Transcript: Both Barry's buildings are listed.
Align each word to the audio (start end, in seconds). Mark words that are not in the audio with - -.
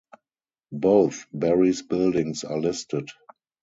Both 0.71 1.27
Barry's 1.31 1.83
buildings 1.83 2.43
are 2.43 2.57
listed. 2.59 3.07